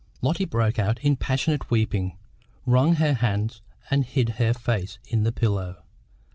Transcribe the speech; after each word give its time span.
Lotty 0.19 0.45
broke 0.45 0.79
out 0.79 0.97
into 1.03 1.19
passionate 1.23 1.69
weeping, 1.69 2.17
wrung 2.65 2.95
her 2.95 3.13
hands, 3.13 3.61
and 3.91 4.03
hid 4.03 4.29
her 4.39 4.51
face 4.51 4.97
in 5.07 5.21
the 5.21 5.31
pillow. 5.31 5.83